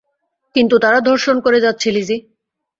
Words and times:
কিন্তু 0.55 0.75
তারা 0.79 0.99
ধর্ষণ 1.01 1.35
করে 1.39 1.59
যাচ্ছে, 1.59 1.87
লিজি। 1.91 2.17